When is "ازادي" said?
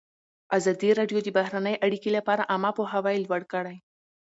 0.57-0.89